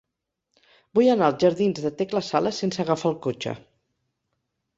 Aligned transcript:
Vull 0.99 1.09
anar 1.15 1.27
als 1.31 1.37
jardins 1.43 1.81
de 1.83 1.91
Tecla 1.99 2.23
Sala 2.29 2.55
sense 2.61 2.83
agafar 2.85 3.13
el 3.15 3.19
cotxe. 3.29 3.55